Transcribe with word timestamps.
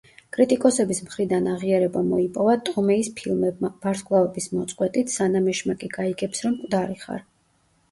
კრიტიკოსების 0.35 1.01
მხრიდან 1.09 1.49
აღიარება 1.51 2.01
მოიპოვა 2.07 2.55
ტომეის 2.71 3.11
ფილმებმა: 3.21 3.71
„ვარსკვლავების 3.85 4.49
მოწყვეტით“, 4.57 5.15
„სანამ 5.19 5.53
ეშმაკი 5.55 5.93
გაიგებს, 6.01 6.45
რომ 6.49 6.59
მკვდარი 6.59 7.01
ხარ“. 7.07 7.25